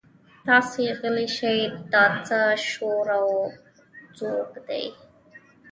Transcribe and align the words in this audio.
تاسې 0.45 0.83
غلي 0.99 1.27
شئ 1.37 1.59
دا 1.93 2.05
څه 2.27 2.39
شور 2.69 3.05
او 3.19 3.27
ځوږ 4.17 4.49
دی. 4.67 4.85